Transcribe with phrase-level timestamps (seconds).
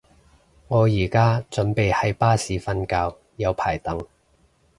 [0.67, 4.03] 我而家準備喺巴士瞓覺，有排等